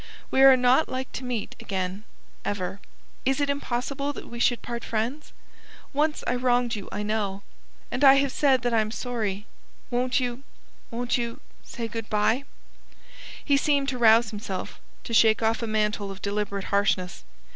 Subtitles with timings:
[0.31, 2.05] We are not like to meet again
[2.43, 2.79] ever.
[3.23, 5.31] Is it impossible that we should part friends?
[5.93, 7.43] Once I wronged you, I know.
[7.91, 9.45] And I have said that I am sorry.
[9.91, 10.41] Won't you...
[10.89, 12.45] won't you say 'good bye'?"
[13.45, 17.23] He seemed to rouse himself, to shake off a mantle of deliberate harshness.